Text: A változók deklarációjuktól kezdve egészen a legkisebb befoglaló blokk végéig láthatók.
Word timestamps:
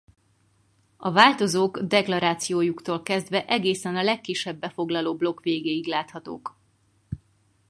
A 0.97 1.11
változók 1.11 1.79
deklarációjuktól 1.79 3.03
kezdve 3.03 3.45
egészen 3.47 3.95
a 3.95 4.01
legkisebb 4.03 4.59
befoglaló 4.59 5.15
blokk 5.15 5.39
végéig 5.39 5.85
láthatók. 5.85 6.57